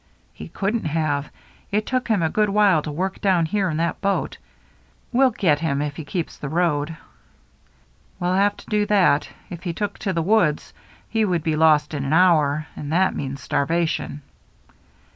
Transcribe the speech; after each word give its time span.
"He 0.41 0.47
couldn't 0.47 0.85
have. 0.85 1.29
It 1.71 1.85
took 1.85 2.07
him 2.07 2.23
a 2.23 2.29
good 2.31 2.49
while 2.49 2.81
to 2.81 2.91
work 2.91 3.21
down 3.21 3.45
here 3.45 3.69
in 3.69 3.77
that 3.77 4.01
boat. 4.01 4.39
We'll 5.11 5.29
get 5.29 5.59
him 5.59 5.79
if 5.79 5.95
he 5.95 6.03
keeps 6.05 6.37
the 6.39 6.49
road."" 6.49 6.97
He'll 8.19 8.33
have 8.33 8.57
to 8.57 8.65
do 8.65 8.87
that. 8.87 9.29
If 9.51 9.61
he 9.61 9.73
took 9.73 9.99
to 9.99 10.11
the 10.11 10.23
woods, 10.23 10.73
he 11.07 11.23
would 11.23 11.43
be 11.43 11.55
lost 11.55 11.93
in 11.93 12.03
an 12.03 12.13
hour— 12.13 12.65
and 12.75 12.91
that 12.91 13.13
means 13.15 13.43
starvation." 13.43 14.23